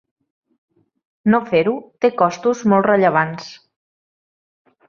No 1.33 1.41
fer-ho 1.51 1.75
té 2.05 2.11
costos 2.23 2.65
molt 2.73 2.91
rellevants. 2.91 3.55